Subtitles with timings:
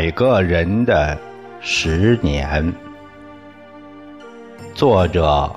[0.00, 1.18] 每个人的
[1.60, 2.72] 十年，
[4.72, 5.52] 作者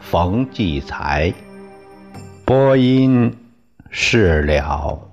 [0.00, 1.32] 冯骥才，
[2.44, 3.34] 播音
[3.88, 5.05] 释了。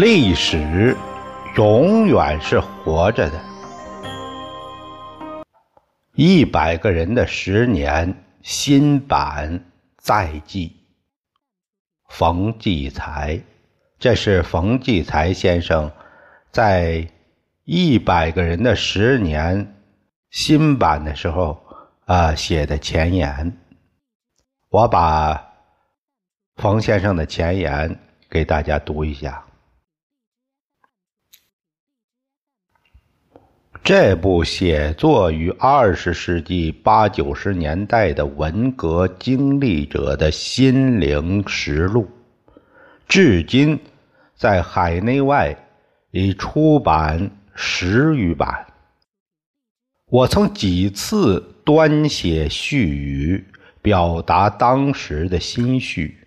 [0.00, 0.96] 历史
[1.56, 3.40] 永远是活着的。
[6.14, 9.64] 一百个人的十年新版
[9.96, 10.76] 再记。
[12.08, 13.40] 冯骥才，
[13.98, 15.90] 这是冯骥才先生
[16.52, 16.92] 在
[17.64, 19.66] 《一百个人的十年》
[20.30, 21.60] 新版的时候
[22.04, 23.52] 啊写的前言。
[24.68, 25.44] 我把
[26.54, 27.98] 冯先生的前言
[28.30, 29.44] 给大家读一下。
[33.82, 42.06] 这部写作于二十世纪八九十年代的文革经历者的心灵实录，
[43.06, 43.80] 至今
[44.36, 45.56] 在海内外
[46.10, 48.66] 已出版十余版。
[50.10, 53.42] 我曾几次端写序语，
[53.80, 56.18] 表达当时的心绪，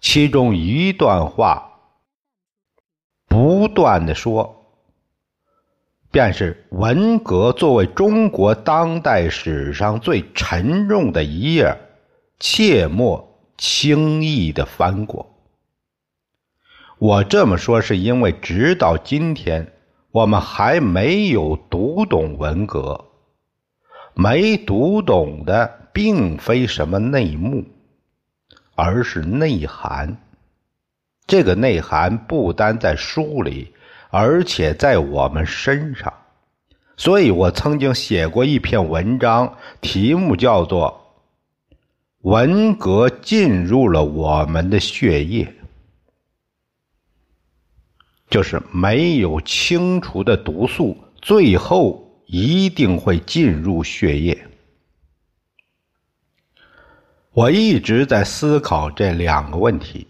[0.00, 1.70] 其中一段话
[3.28, 4.63] 不断的说。
[6.14, 11.76] 便是文革作为中国当代史上最沉重的一页，
[12.38, 15.34] 切莫轻易的翻过。
[17.00, 19.72] 我这么说是因为，直到今天，
[20.12, 23.06] 我们还没有读懂文革。
[24.14, 27.64] 没读懂的，并非什么内幕，
[28.76, 30.16] 而是内涵。
[31.26, 33.73] 这个内涵不单在书里。
[34.16, 36.14] 而且在我们身上，
[36.96, 41.18] 所以我曾经写过一篇文章，题目叫做
[42.20, 45.44] 《文革进入了我们的血液》，
[48.30, 54.46] 就是没有清除的毒素，最后一定会进入血液。
[57.32, 60.06] 我一直在思考这两个问题：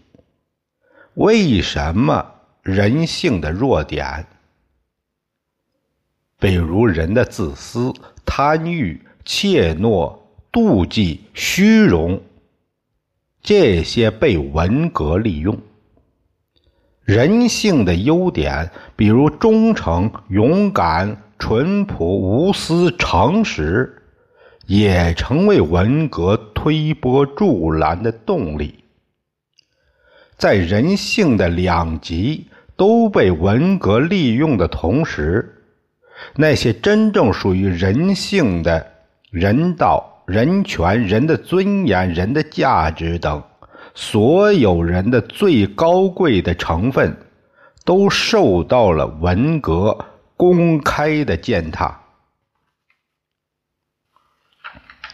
[1.15, 2.33] 为什么？
[2.65, 4.25] 人性的弱点，
[6.39, 7.93] 比如人的自私、
[8.25, 10.17] 贪欲、怯懦、
[10.51, 12.19] 妒忌、虚荣，
[13.43, 15.55] 这些被文革利用；
[17.03, 24.01] 人性的优点，比如忠诚、勇敢、淳朴、无私、诚实，
[24.65, 28.84] 也成为文革推波助澜的动力。
[30.37, 32.47] 在人性的两极。
[32.77, 35.63] 都被文革利用的同时，
[36.35, 38.85] 那些真正属于人性的
[39.31, 43.41] 人道、人权、人的尊严、人的价值等
[43.93, 47.15] 所有人的最高贵的成分，
[47.85, 49.97] 都受到了文革
[50.35, 51.97] 公开的践踏。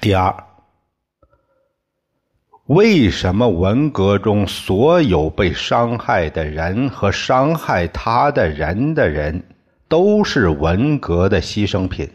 [0.02, 0.51] 第二。
[2.68, 9.44] 为什么文革中所有被伤害的人和伤害他的人的人
[9.90, 12.08] 都是文革的牺牲品？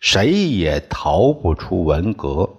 [0.00, 2.50] 谁也逃不出文革。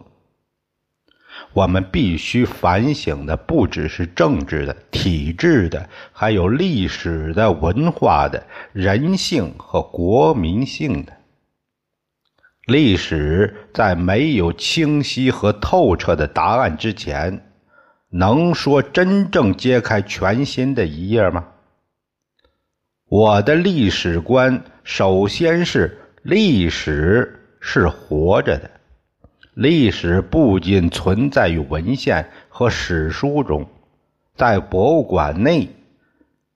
[1.51, 8.41] 我们必须反省的不只是政治的、体制的，还有历史的、文化的、
[8.71, 11.13] 人性和国民性的。
[12.65, 17.45] 历史在没有清晰和透彻的答案之前，
[18.09, 21.45] 能说真正揭开全新的一页吗？
[23.09, 28.71] 我的历史观首先是历史是活着的，
[29.55, 33.67] 历史不仅存在于文献和史书中，
[34.37, 35.67] 在博物馆内，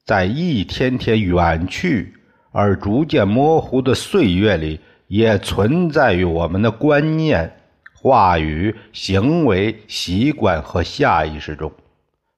[0.06, 2.14] 在一天天远去
[2.54, 4.80] 而逐渐模糊的岁月里。
[5.08, 7.60] 也存在于我们的观念、
[7.94, 11.72] 话语、行为习惯和下意识中，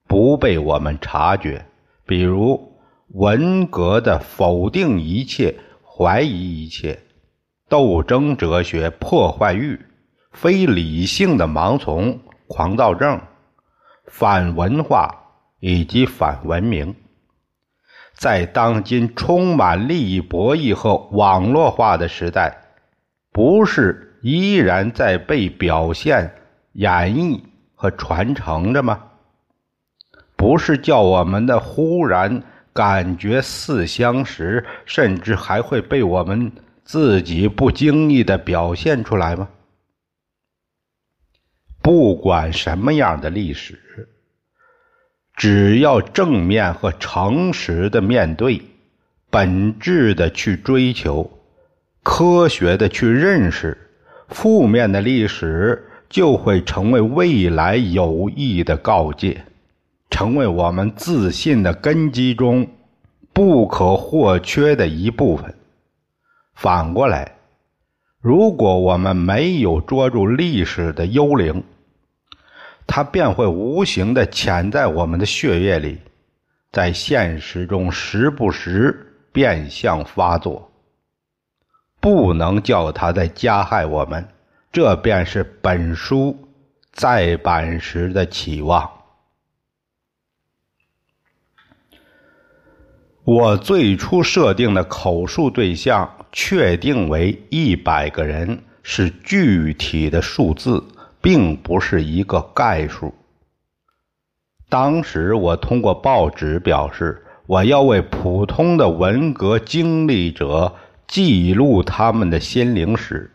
[0.06, 1.64] 不被我们察觉。
[2.06, 2.72] 比如
[3.14, 6.98] 文革的否定一切、怀疑一切、
[7.68, 9.78] 斗争哲学、破坏欲、
[10.32, 13.20] 非理性的盲从、狂躁症、
[14.06, 15.14] 反文化
[15.60, 16.94] 以及反文明。
[18.20, 22.54] 在当今充满利益博弈和网络化的时代，
[23.32, 26.30] 不是依然在被表现
[26.72, 27.40] 演绎
[27.74, 29.02] 和传承着吗？
[30.36, 32.42] 不是叫我们的忽然
[32.74, 36.52] 感觉似相识，甚至还会被我们
[36.84, 39.48] 自己不经意的表现出来吗？
[41.80, 43.80] 不管什么样的历史，
[45.40, 48.60] 只要正面和诚实的面对，
[49.30, 51.30] 本质的去追求，
[52.02, 53.74] 科学的去认识，
[54.28, 59.42] 负面的历史就会成为未来有益的告诫。
[60.10, 62.68] 成为我们自信的根基中
[63.32, 65.54] 不可或缺的一部分。
[66.54, 67.36] 反过来，
[68.20, 71.64] 如果我们没有捉住历史的幽灵，
[72.92, 76.00] 它便会无形的潜在我们的血液里，
[76.72, 80.68] 在现实中时不时变相发作。
[82.00, 84.26] 不能叫它再加害我们，
[84.72, 86.36] 这便是本书
[86.90, 88.90] 再版时的期望。
[93.22, 100.82] 我最初设定的口述对象确定为一百个人，是具体的数字，
[101.20, 103.14] 并不是一个概数。
[104.68, 110.72] 当时我通过报纸表示，我要为普通的文革经历者
[111.08, 113.30] 记录他们的心灵史，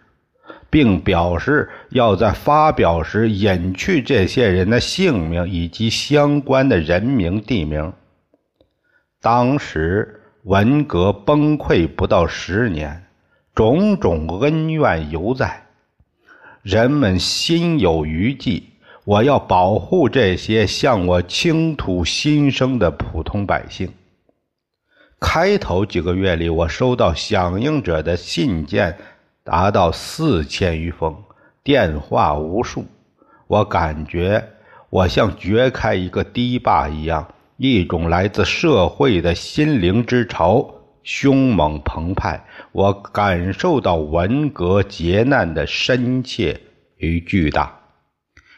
[0.69, 7.91] 并表示要在发表时隐去这些人的姓名以及相关的人名地名。
[9.21, 13.05] 当时文革崩溃不到十年，
[13.53, 15.64] 种种恩怨犹在，
[16.65, 18.63] 人们心有余悸。
[19.03, 23.87] 我要保护这些向我倾吐心声的普通百姓。
[25.19, 28.97] 开头几个月里，我收到响应者的信件
[29.43, 31.15] 达到四千余封，
[31.63, 32.83] 电话无数。
[33.45, 34.43] 我感觉
[34.89, 37.27] 我像掘开一个堤坝一样。
[37.57, 40.67] 一种来自社会的心灵之潮
[41.05, 46.59] 凶猛澎湃，我感受到文革劫难的深切
[46.97, 47.79] 与巨大，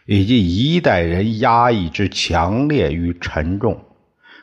[0.06, 3.78] 以及一代人压抑之强烈与沉重。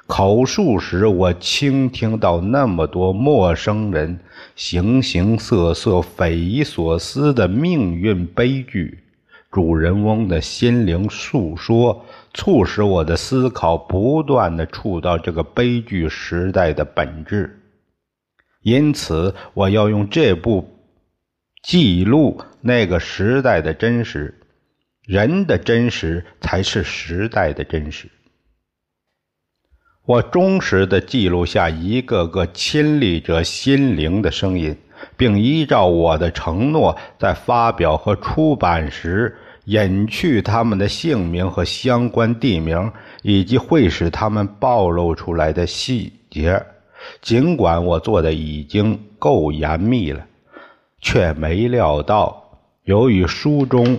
[0.06, 4.20] 口述时，我倾听到那么多陌生人
[4.54, 8.98] 形形色色、匪夷所思的命运悲剧，
[9.50, 12.04] 主人翁的心灵诉说。
[12.34, 17.60] 促使我的思考不断的触到这个悲剧时代的本质，
[18.64, 20.69] 因此我要用这部
[21.62, 24.34] 记录那个时代的真实，
[25.06, 28.11] 人的真实才是时代的真实。
[30.06, 34.75] 我忠实的记录下一个个亲历者心灵的声音，
[35.14, 39.37] 并依照我的承诺，在发表和出版时。
[39.66, 42.92] 隐去他们的姓名和相关地名，
[43.23, 46.62] 以及会使他们暴露出来的细节。
[47.23, 50.25] 尽管我做的已经够严密了，
[51.00, 52.42] 却没料到，
[52.84, 53.99] 由于书中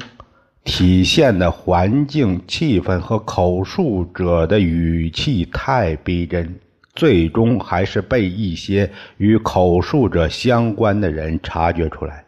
[0.64, 6.56] 体现的环境气氛和口述者的语气太逼真，
[6.96, 12.26] 最终还是被一些与口述者相关的人察觉出来。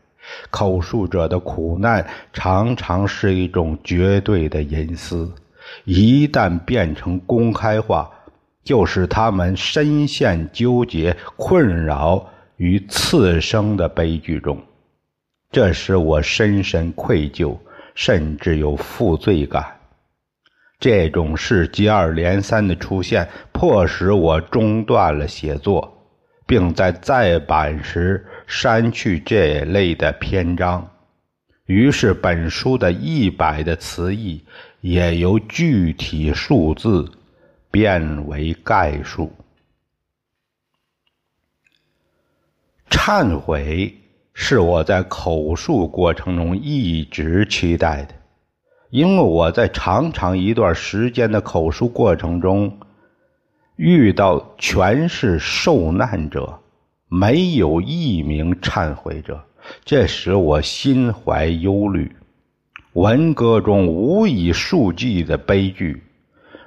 [0.49, 5.31] 口述者的苦难常常是一种绝对的隐私，
[5.85, 8.09] 一旦变成公开化，
[8.67, 14.61] 就是他们深陷纠结、困扰于次生的悲剧中。
[15.49, 17.57] 这使我深深愧疚，
[17.95, 19.65] 甚至有负罪感。
[20.81, 25.93] 这种事接二连三的出现，迫使我中断了写作。
[26.45, 30.89] 并在再版时删去这类的篇章，
[31.65, 34.41] 于是本书的一百的词义
[34.79, 37.11] 也由具体数字
[37.71, 39.31] 变为概述。
[42.89, 43.95] 忏悔
[44.33, 48.13] 是我在口述过程中一直期待的，
[48.89, 52.79] 因为我在长长一段时间的口述过程中。
[53.75, 56.61] 遇到全是受难者，
[57.09, 59.39] 没有一名忏悔者，
[59.85, 62.15] 这使我心怀忧虑。
[62.93, 66.01] 文革中无以数计的悲剧，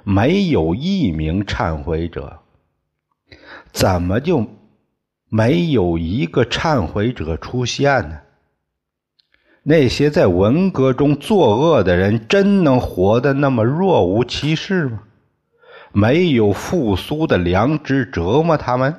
[0.03, 2.39] 没有一名忏悔者，
[3.71, 4.45] 怎么就
[5.29, 8.19] 没有一个忏悔者出现呢？
[9.63, 15.03] 那些在文革中作恶的人，真能活得那么若无其事吗？
[15.93, 18.95] 没有复苏的良知折磨他们。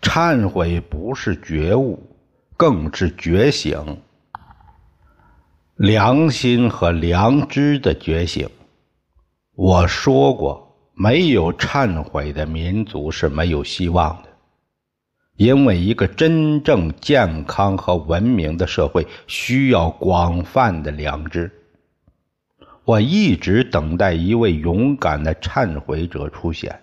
[0.00, 2.16] 忏悔不是觉悟，
[2.56, 3.98] 更是觉醒。
[5.76, 8.48] 良心和良知的觉醒。
[9.60, 14.28] 我说过，没有忏悔的民族是没有希望的，
[15.34, 21.50] 因为一个真正健康和文明的社会需要广泛的良知。
[22.84, 26.78] 我一直等待一位勇敢的忏悔者出现。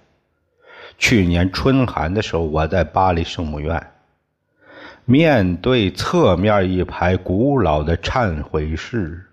[0.98, 3.82] 去年春寒的时候，我在巴黎圣母院。
[5.05, 9.24] 面对侧面一排古老的忏悔室，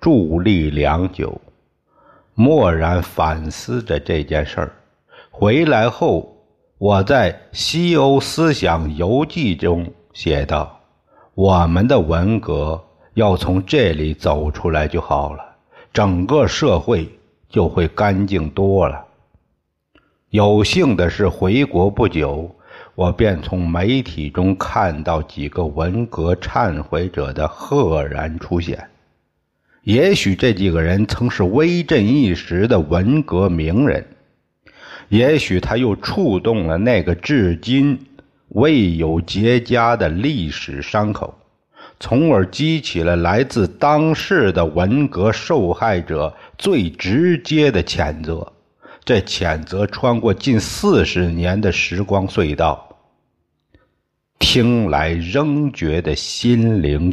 [0.00, 1.40] 伫立良久，
[2.34, 4.72] 默然反思着这件事儿。
[5.30, 6.36] 回来后，
[6.78, 10.80] 我在《西欧思想游记》中写道
[11.34, 12.82] ：“我们的文革
[13.14, 15.44] 要从这里走出来就好了，
[15.92, 17.08] 整个社会
[17.48, 19.04] 就会干净多了。”
[20.30, 22.50] 有幸的是，回国不久。
[22.94, 28.86] 我便从媒体中看到几个文革忏悔者的赫然出现。
[29.82, 34.06] 也许这几个人曾是威震一时的文革名人，
[35.08, 37.98] 也许他又触动了那个至今
[38.50, 41.36] 未有结痂的历史伤口，
[41.98, 48.52] 从而激起了来自当世的文革受害者最直接的谴责。
[49.04, 52.96] 这谴责穿过近四十年的时光隧道，
[54.38, 57.12] 听来仍觉得心灵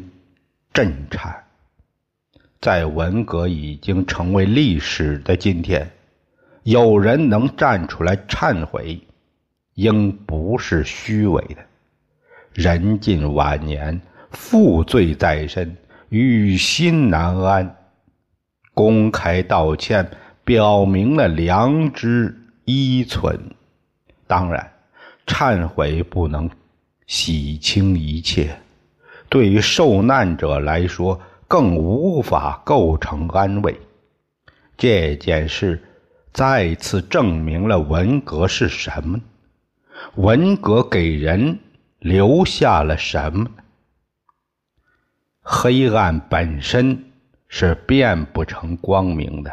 [0.72, 1.49] 震颤。
[2.62, 5.90] 在文革已经成为历史的今天，
[6.64, 9.00] 有人能站出来忏悔，
[9.76, 11.66] 应不是虚伪的。
[12.54, 14.02] 人近晚年，
[14.32, 15.76] 负罪在身，
[16.10, 17.76] 于心难安，
[18.74, 20.10] 公开道歉。
[20.46, 22.36] 表明了良知
[22.66, 23.40] 依存，
[24.26, 24.68] 当然，
[25.28, 26.50] 忏悔不能
[27.06, 28.58] 洗清一切，
[29.30, 33.76] 对于受难者来说，更无法构成安慰。
[34.78, 35.84] 这件事
[36.32, 39.20] 再次证明了文革是什么？
[40.16, 41.58] 文革给人
[41.98, 43.50] 留下了什么？
[45.42, 47.06] 黑暗本身
[47.48, 49.52] 是变不成光明的。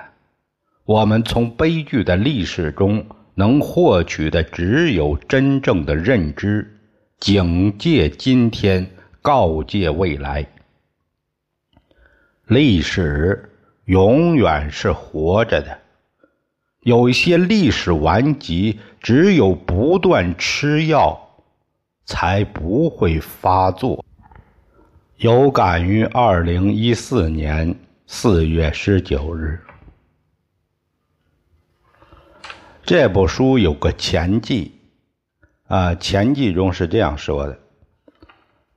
[0.85, 6.79] 我们从悲剧的历史中能获取的只有真正的认知，
[7.19, 8.87] 警戒今天，
[9.23, 10.47] 告诫未来。
[12.47, 13.51] 历史
[13.87, 15.79] 永远是活着的，
[16.83, 21.43] 有一些历史顽疾，只有不断吃药，
[22.05, 24.05] 才不会发作。
[25.17, 27.75] 有感于二零一四年
[28.07, 29.61] 四月十九日。
[32.85, 34.73] 这部书有个前记，
[35.67, 37.59] 啊，前记中是这样说的：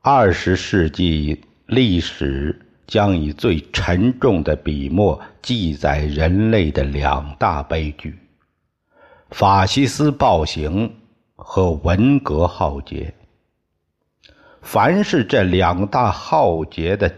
[0.02, 8.18] 二十世纪历史将以最沉重的笔墨记载人类的两大悲剧——
[9.30, 10.92] 法西斯暴行
[11.36, 13.14] 和文革浩劫。
[14.62, 17.14] 凡是这两大浩劫的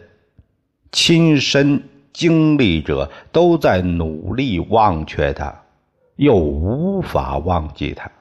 [0.92, 5.62] 亲身经历者，都在努力忘却它。
[6.18, 8.12] 又无法忘记他。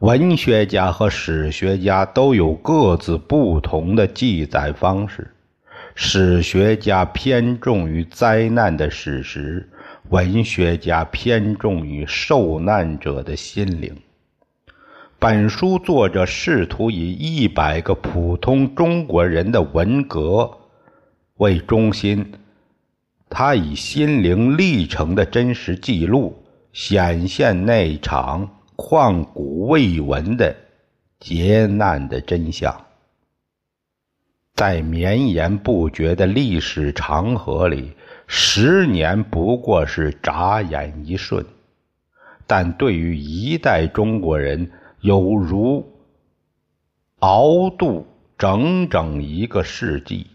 [0.00, 5.34] 文学家和史学家都有各自不同的记载方式。
[6.02, 9.68] 史学家偏重于灾难的史实，
[10.08, 13.94] 文学家偏重于受难者的心灵。
[15.18, 20.50] 本书作者试图以一百个普通中国人的文革
[21.36, 22.32] 为中心，
[23.28, 26.34] 他以心灵历程的真实记录。
[26.72, 30.56] 显现那场旷古未闻的
[31.18, 32.74] 劫难的真相，
[34.60, 37.94] 在绵延不绝的历史长河里，
[38.26, 41.42] 十年不过是眨眼一瞬，
[42.46, 45.90] 但对于一代中国人，有如
[47.20, 50.26] 熬度整整一个世纪。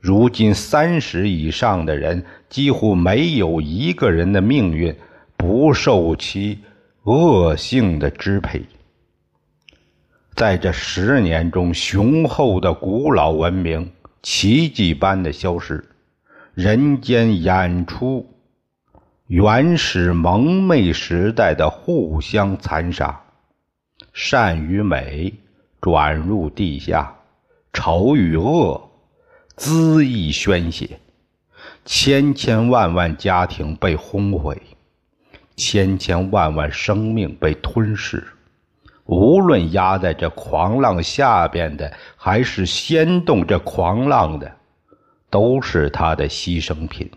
[0.00, 4.92] 如今三十以上的人，几乎没有一个人的命运。
[5.36, 6.58] 不受其
[7.04, 8.60] 恶性的支配，
[10.38, 13.90] 在这十年中，雄厚的古老文明
[14.22, 15.84] 奇迹般的消失，
[16.54, 18.24] 人间演出
[19.26, 23.20] 原始蒙昧时代的互相残杀，
[24.12, 25.34] 善与美
[25.80, 27.16] 转入地下，
[27.72, 28.80] 丑与恶
[29.56, 31.00] 恣意宣泄，
[31.84, 34.56] 千千万万家庭被轰毁。
[35.56, 38.24] 千千万万生命被吞噬，
[39.08, 44.52] 无论压在这狂浪下边的，还是掀动这狂浪的，
[45.30, 47.10] 都是他的牺牲品。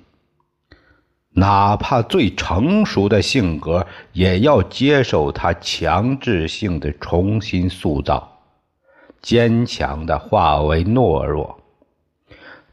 [1.33, 8.39] 哪怕最成熟的性格，也要接受他强制性的重新塑造。
[9.21, 11.59] 坚强的化为懦弱，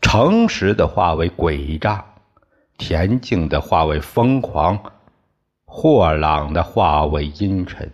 [0.01, 2.05] 诚实的化为诡诈，
[2.79, 4.79] 恬静的化为疯狂，
[5.65, 7.91] 豁朗的化为阴沉。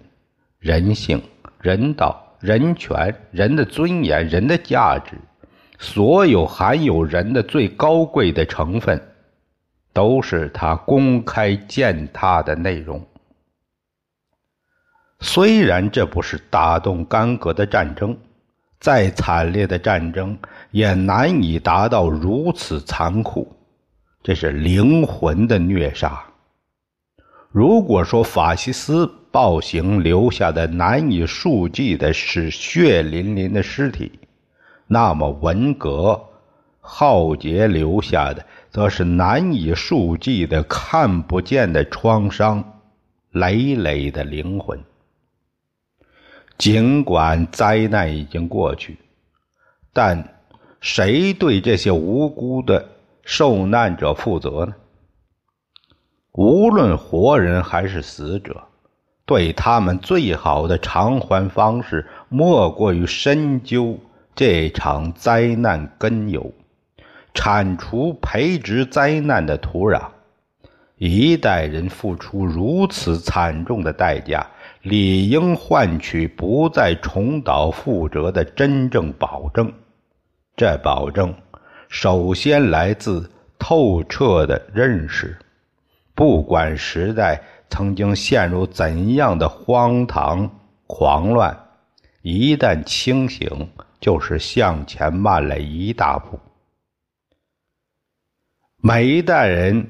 [0.64, 1.22] 人性、
[1.60, 5.12] 人道、人权、人的尊严、人的价值，
[5.78, 8.98] 所有含有人的最高贵的成分。
[9.92, 13.06] 都是他公开践踏的内容。
[15.20, 18.16] 虽然这不是打动干戈的战争，
[18.80, 20.36] 再惨烈的战争
[20.70, 23.54] 也难以达到如此残酷。
[24.22, 26.24] 这是灵魂的虐杀。
[27.52, 34.12] 如果说法西斯暴行留下的难以数计的是血淋淋的尸体，
[34.86, 36.24] 那么文革
[36.78, 38.46] 浩劫留下的。
[38.70, 42.80] 则是难以数计的、看不见的创伤，
[43.30, 44.80] 累累的灵魂。
[46.56, 48.98] 尽管灾难已经过去，
[49.92, 50.40] 但
[50.80, 52.88] 谁对这些无辜的
[53.24, 54.74] 受难者负责呢？
[56.32, 58.60] 无论活人还是死者，
[59.26, 63.98] 对他们最好的偿还方式，莫过于深究
[64.34, 66.52] 这场灾难根由。
[67.32, 70.02] 铲除培植灾难的土壤，
[70.98, 74.46] 一代人付出如此惨重的代价，
[74.82, 79.72] 理应换取不再重蹈覆辙的真正保证。
[80.56, 81.34] 这保证
[81.88, 85.36] 首先来自透彻的认识：
[86.14, 87.42] 不管时代
[87.74, 90.48] 曾经陷入怎样的荒唐
[90.86, 91.58] 狂乱，
[92.22, 96.38] 一旦清醒，就是向前迈了一大步。
[98.80, 99.84] 每一代人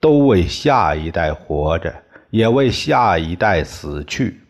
[0.00, 1.92] 都为下一代活着，
[2.30, 4.40] 也为下一代死去。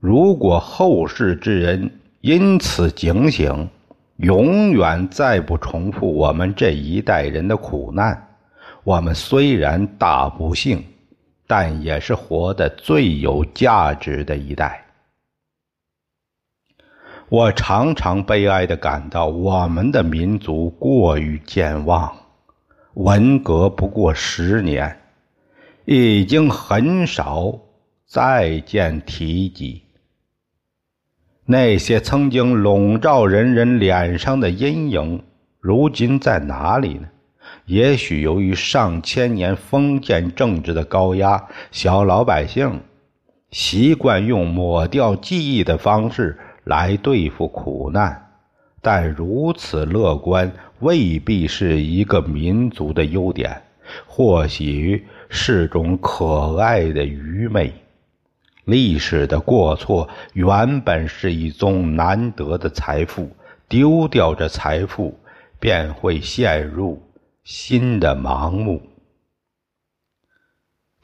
[0.00, 3.70] 如果后世之人因此警醒，
[4.16, 8.36] 永远再不重复我们这一代人的苦难，
[8.82, 10.84] 我们虽然大不幸，
[11.50, 14.86] 但也是活得最有价值的一代。
[17.28, 22.16] 我常常悲哀地感到，我们的民族过于健忘。
[22.94, 24.96] 文革不过十年，
[25.86, 27.58] 已经很少
[28.06, 29.82] 再见提及。
[31.44, 35.24] 那些曾经笼罩人人脸上的阴影，
[35.58, 37.08] 如今在哪里呢？
[37.66, 42.80] 也许由于上千年封建政治的高压，小老百姓
[43.50, 48.26] 习惯用抹掉记忆的方式来对付苦难。
[48.82, 53.62] 但如此乐观未必是一个民族的优点，
[54.06, 57.72] 或许是种可爱的愚昧。
[58.64, 63.28] 历史的过错原本是一宗难得的财富，
[63.68, 65.18] 丢掉这财富，
[65.58, 67.02] 便会陷入
[67.52, 68.80] 新的盲目。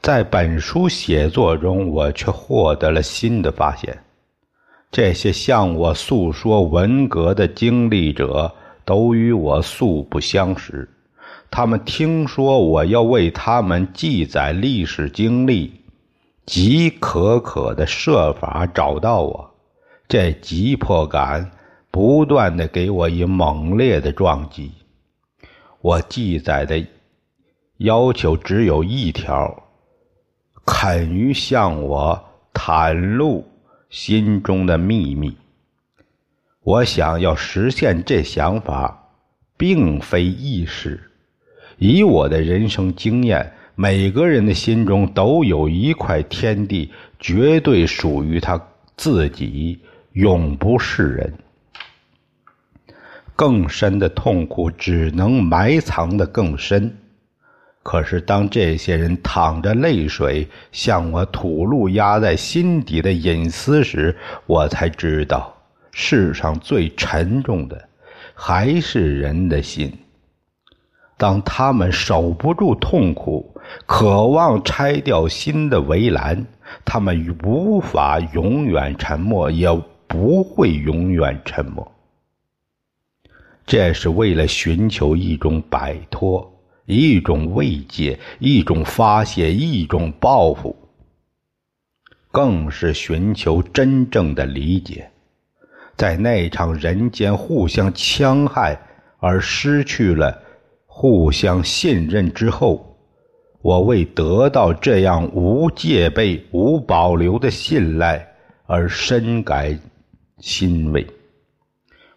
[0.00, 4.04] 在本书写作中，我却获得了新的发现。
[4.92, 8.54] 这些向我诉说文革的经历者
[8.84, 10.88] 都与我素不相识，
[11.50, 15.72] 他们听说我要为他们记载历史经历，
[16.46, 19.50] 急可可的设法找到我。
[20.06, 21.50] 这急迫感
[21.90, 24.70] 不断的给我以猛烈的撞击。
[25.86, 26.84] 我记载的
[27.76, 29.62] 要求只有一条：
[30.64, 33.46] 肯于向我袒露。
[33.88, 35.36] 心中的秘密。
[36.64, 39.10] 我想要实现这想法，
[39.56, 41.00] 并非易事。
[41.78, 48.60] 以我的人生经验，每个人的心中都有一块天地，绝对属于他
[48.96, 49.78] 自己，
[50.14, 51.32] 永不示人。
[53.36, 56.96] 更深的痛苦，只能埋藏的更深。
[57.82, 65.54] 可是，当这些人淌着泪水向我吐露压在心底的隐私时，我才知道，
[65.92, 67.88] 世上最沉重的
[68.34, 69.92] 还是人的心。
[71.16, 73.54] 当他们守不住痛苦，
[73.86, 76.44] 渴望拆掉心的围栏，
[76.84, 79.68] 他们无法永远沉默，也
[80.08, 81.92] 不会永远沉默。
[83.66, 86.52] 这是为了寻求一种摆脱。
[86.88, 90.76] 一种慰藉，一种发泄，一种报复，
[92.30, 95.10] 更是寻求真正的理解。
[95.96, 98.80] 在那场人间互相戕害
[99.18, 100.40] 而失去了
[100.86, 102.96] 互相信任之后，
[103.62, 108.24] 我为得到这样无戒备、无保留的信赖
[108.66, 109.76] 而深感
[110.38, 111.04] 欣慰。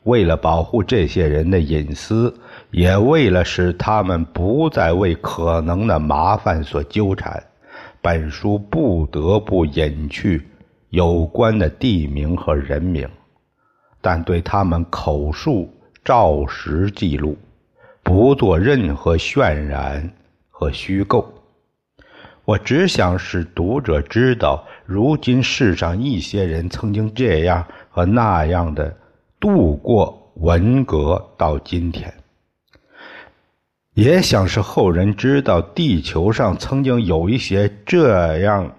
[0.04, 2.34] 为了保护这些人的隐私，
[2.72, 7.44] 也为了使他们不再为可能的麻烦所纠缠，
[8.02, 10.48] 本书不得不隐去
[10.90, 13.08] 有关的地名和人名，
[14.00, 15.70] 但对他们口述
[16.04, 17.38] 照实记录，
[18.02, 20.10] 不做任何渲染
[20.50, 21.32] 和虚构。
[22.46, 28.96] 我只想使读者知道，如今世上一些人曾经这样和那样的。
[29.40, 32.14] 度过文革到今天，
[33.94, 38.76] 也想是后人知道，地球上曾经有一些这样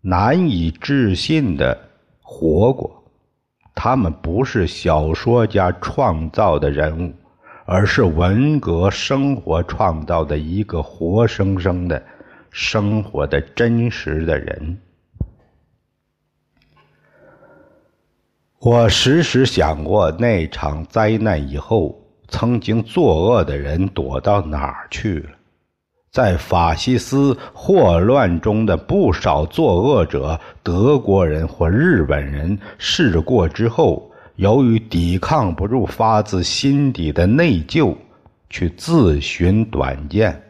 [0.00, 1.78] 难以置信的
[2.22, 3.04] 活过。
[3.74, 7.12] 他们不是小说家创造的人物，
[7.66, 12.02] 而是文革生活创造的一个活生生的
[12.50, 14.78] 生活的真实的人。
[18.60, 25.30] 我时时想过，那场灾难以后，曾经作恶的人躲到哪儿去了？
[26.10, 37.94] 在法西斯祸乱中的不少作恶者，德国人或日本人，事过之后，由于抵抗不住发自心底的内疚，
[38.50, 40.42] 去自寻短见。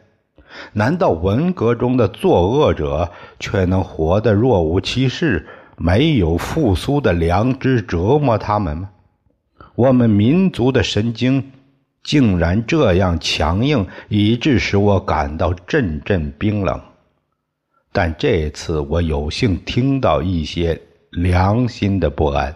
[0.72, 3.06] 难道文革中的作恶者
[3.38, 5.46] 却能活得若无其事？
[5.78, 8.90] 没有复苏的良知折磨他们吗？
[9.76, 11.52] 我们民族的神经
[12.02, 16.80] 竟然这样强硬，以致使我感到阵阵冰冷。
[17.92, 22.54] 但这次我有幸听到一些良心的不安，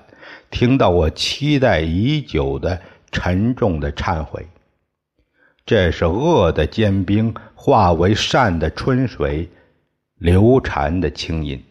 [0.51, 2.81] 听到我期待已久的
[3.13, 4.45] 沉重的忏悔。
[5.65, 9.49] 这是恶的坚冰化为善的春水，
[10.19, 11.63] 流潺的清音。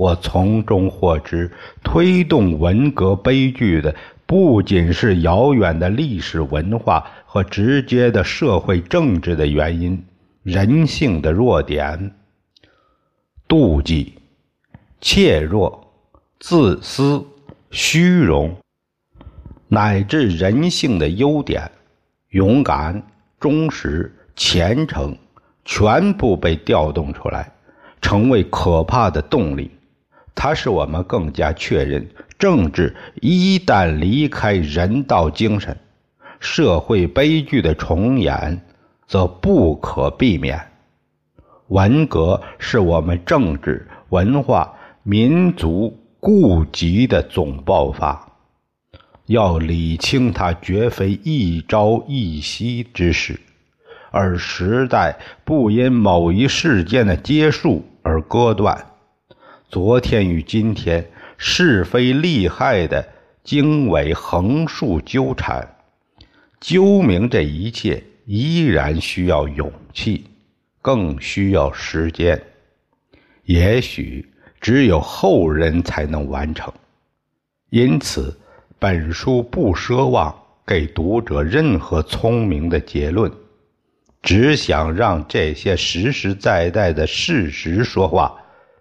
[0.00, 1.52] 我从中获知，
[1.84, 10.02] 推动文革悲剧的不仅是遥远的历史文化和直接的社会政治的原因，
[10.42, 12.14] 人性的弱点、
[13.46, 14.14] 妒忌、
[15.02, 15.92] 怯弱、
[16.38, 17.22] 自私、
[17.70, 18.56] 虚荣，
[19.68, 21.70] 乃至人性的优点、
[22.30, 23.02] 勇敢、
[23.38, 25.14] 忠实、虔诚，
[25.66, 27.52] 全部被调动出来，
[28.00, 29.70] 成为可怕的动力。
[30.42, 35.76] 它使我们更加确认，政治一旦离开人道精神，
[36.38, 38.58] 社会悲剧的重演
[39.06, 40.58] 则不可避免。
[41.68, 48.26] 文革是我们政治、文化、民族痼疾的总爆发，
[49.26, 53.38] 要理清它绝非一朝一夕之事，
[54.10, 58.86] 而时代不因某一事件的结束而割断。
[59.70, 63.08] 昨天与今天，是非利害的
[63.44, 65.76] 经纬横竖纠缠，
[66.58, 70.24] 究明这一切依然需要勇气，
[70.82, 72.42] 更需要时间。
[73.44, 74.28] 也许
[74.60, 76.72] 只有后人才能完成。
[77.70, 78.36] 因此，
[78.76, 80.34] 本书不奢望
[80.66, 83.30] 给读者任何聪明的结论，
[84.20, 88.36] 只想让这些实实在在的事实说话。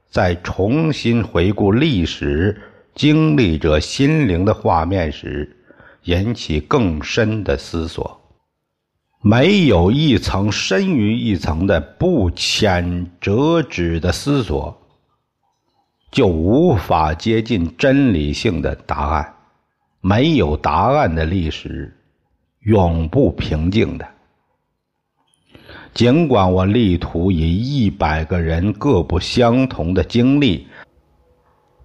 [0.10, 2.60] 在重新回顾历史
[2.96, 5.56] 经历者心灵的画面时，
[6.04, 8.20] 引起更深的思索。
[9.22, 14.82] 没有一层深于一层的不浅折纸的思索，
[16.10, 19.36] 就无法接近真理性的答案。
[20.02, 21.94] 没有答案的历史，
[22.62, 24.08] 永不平静的。
[25.94, 30.68] 尽管我力图以一百个人各不相同的经历，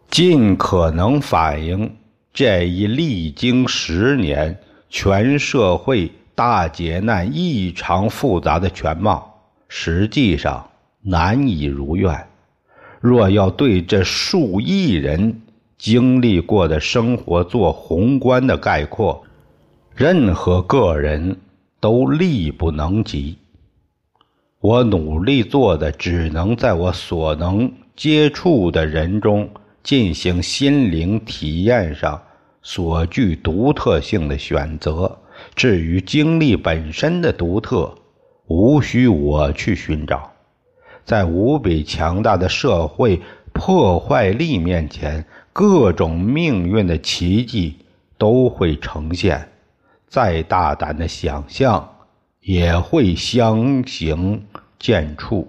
[0.08, 1.96] 尽可能反映
[2.32, 4.56] 这一历经十年
[4.88, 9.34] 全社会大劫难异常复杂的全貌，
[9.68, 10.68] 实际上
[11.02, 12.26] 难以如愿。
[13.00, 15.42] 若要对这数亿人
[15.76, 19.24] 经历过的生活做宏观的概括，
[19.94, 21.36] 任何个人
[21.80, 23.36] 都力不能及。
[24.64, 29.46] 我努力做的，只能在我所能接触的人中
[29.82, 32.18] 进行心灵体验上
[32.62, 35.18] 所具独特性的选择。
[35.54, 37.94] 至于经历本身的独特，
[38.46, 40.32] 无需我去寻找。
[41.04, 43.20] 在无比强大的社会
[43.52, 47.76] 破坏力面前，各种命运的奇迹
[48.16, 49.46] 都会呈现。
[50.08, 51.93] 再大胆的想象，
[52.44, 54.46] 也会相形
[54.78, 55.46] 见绌。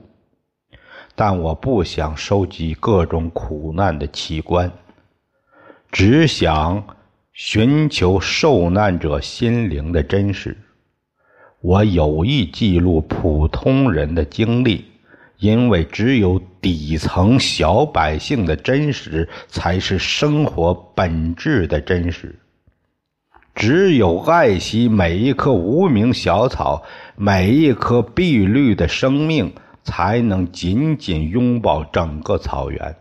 [1.14, 4.72] 但我不想收集各种苦难的奇观，
[5.92, 6.86] 只想
[7.34, 10.58] 寻求受难者心灵的真实。
[11.60, 14.86] 我有意记录普通人的经历，
[15.40, 22.38] 因为只有底层小百姓的真实，才是生活本质的真实。
[23.56, 26.84] 只有爱惜每一棵无名小草，
[27.16, 32.96] 每一颗碧绿的生命，才能紧紧拥抱整个草原，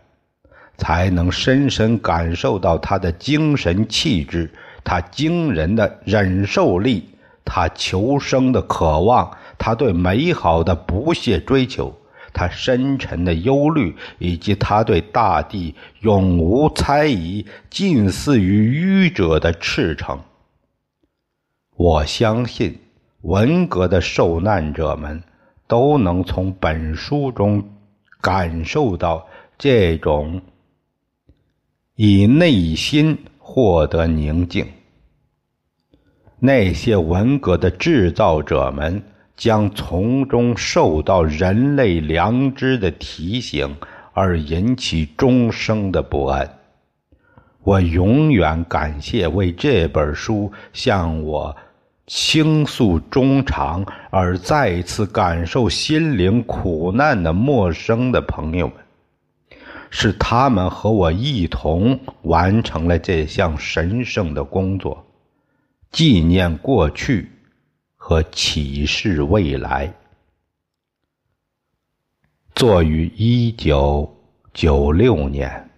[0.77, 4.49] 才能深深感受到它的精神气质，
[4.81, 7.09] 它惊人的忍受力。
[7.43, 11.95] 他求生的渴望，他对美好的不懈追求，
[12.33, 20.17] 他深沉的忧虑，以及他对大地永无猜疑、近似于愚者的赤诚。
[21.77, 22.79] 我相信，
[23.21, 25.21] 文革的受难者们
[25.67, 27.63] 都能从本书中
[28.21, 30.41] 感受到这种
[31.95, 34.65] 以内心获得宁静。
[36.39, 39.03] 那些文革的制造者们
[39.35, 43.75] 将从中受到人类良知的提醒，
[44.13, 46.49] 而引起终生的不安。
[47.63, 51.55] 我永远感谢为这本书向我
[52.07, 58.75] 倾诉衷肠而再次感受心灵苦难的陌生的朋友们，
[59.89, 65.03] 是他们和我一同完成了这项神圣的工作。
[65.91, 67.31] 纪念过去
[67.95, 69.91] 和启示未来。
[72.53, 74.15] 作于一九
[74.53, 75.69] 九六年。